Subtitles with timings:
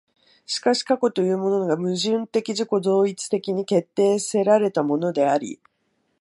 [0.47, 5.61] しかし過去というものが矛盾的自己同一的に決定せられたものであり、